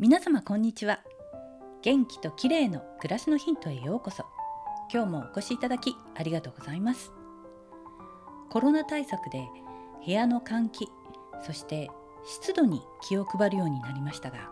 [0.00, 1.00] 皆様こんにちは。
[1.82, 4.24] 元気と綺麗の暮らしのヒントへようこそ。
[4.90, 7.12] 今日もお越しいただきありがとうございます。
[8.48, 9.46] コロナ対策で
[10.02, 10.88] 部屋の換気
[11.44, 11.90] そして
[12.24, 14.50] 湿度に気を配るようになりましたが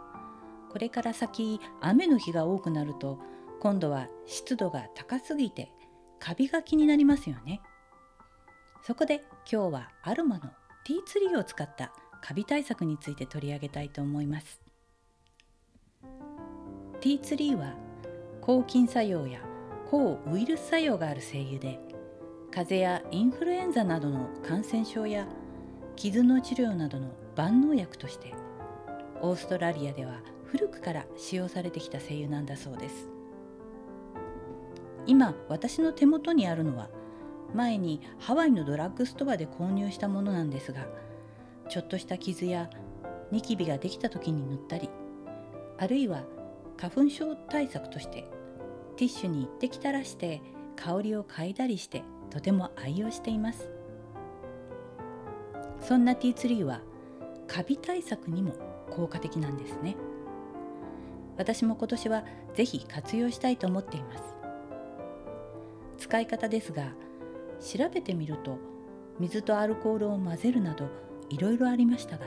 [0.70, 3.18] これから先雨の日が多くなると
[3.60, 5.72] 今度は湿度が高すぎて
[6.18, 7.62] カビが気になりますよね。
[8.82, 10.50] そこで今日はアロマの
[10.84, 14.67] ティーツリーを使ったカビ対策について取り上げたいと思います。
[17.00, 17.74] ティーツリーは
[18.40, 19.40] 抗菌作用や
[19.88, 21.78] 抗ウイルス作用がある精油で
[22.50, 25.26] 風邪やインフルエンザなどの感染症や
[25.94, 28.34] 傷の治療などの万能薬として
[29.20, 33.10] オーストラリアでは古くから使用されてきた精油なんだそうです。
[35.06, 36.90] 今私の手元にあるのは
[37.54, 40.86] 前にハワイのドラッグストアで購入したものなんですが
[41.70, 42.68] ちょっとした傷や
[43.30, 44.90] ニキビができた時に塗ったり
[45.78, 46.24] あるいは
[46.78, 48.30] 花粉症対策として
[48.96, 50.40] ティッシュに一滴垂らして
[50.76, 53.68] 香りを嗅いだりしてとても愛用しています。
[55.80, 56.80] そんなティーツリーは
[57.46, 58.52] カビ対策にも
[58.90, 59.96] 効果的なんですね。
[61.36, 64.22] 私も今年はぜひ活用したいと思っています。
[65.98, 66.92] 使い方ですが
[67.60, 68.58] 調べてみると
[69.18, 70.86] 水とアルコールを混ぜるなど
[71.28, 72.26] いろいろありましたが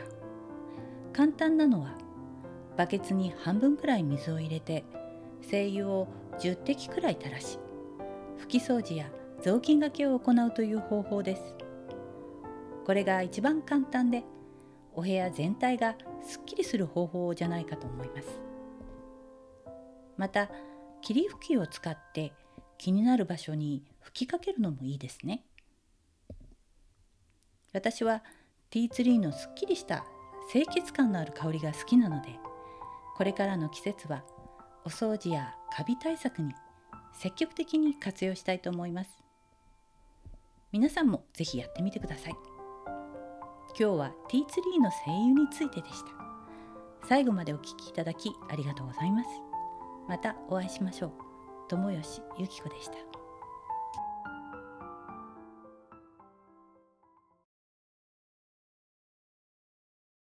[1.14, 1.96] 簡単なのは
[2.78, 4.84] バケツに半分くらい水を入れて
[5.42, 6.08] 精油を
[6.40, 7.60] 10滴くらい垂らし
[8.40, 9.10] 拭き掃除や
[9.42, 11.56] 雑巾がけを行うという方法です。
[12.86, 14.24] これが一番簡単で
[14.94, 18.42] お部屋全体がすっきりする方法じゃないかと思います。
[20.18, 20.50] また
[21.02, 22.34] 霧吹きを使って
[22.78, 25.44] 気になる場所に吹きかけるのもいいですね。
[27.74, 28.24] 私は
[28.70, 30.06] ティーツリーのすっきりした
[30.52, 32.38] 清潔感のある香りが好きなので
[33.22, 34.24] これからの季節は
[34.84, 36.56] お掃除やカビ対策に
[37.14, 39.12] 積極的に活用したいと思います。
[40.72, 42.36] 皆さんもぜひやってみてください。
[43.80, 46.08] 今日はティーツリーの精油についてでした。
[47.08, 49.30] 最後までお聴きいただきありがとうございます。
[50.10, 51.12] またお会いしましょう。
[51.70, 53.11] 友吉ゆき子でした。